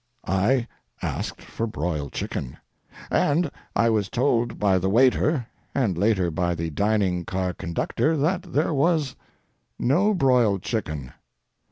I 0.25 0.65
asked 1.03 1.43
for 1.43 1.67
broiled 1.67 2.11
chicken, 2.11 2.57
and 3.11 3.51
I 3.75 3.91
was 3.91 4.09
told 4.09 4.57
by 4.57 4.79
the 4.79 4.89
waiter 4.89 5.45
and 5.75 5.95
later 5.95 6.31
by 6.31 6.55
the 6.55 6.71
dining 6.71 7.23
car 7.23 7.53
conductor 7.53 8.17
that 8.17 8.41
there 8.51 8.73
was 8.73 9.15
no 9.77 10.15
broiled 10.15 10.63
chicken. 10.63 11.13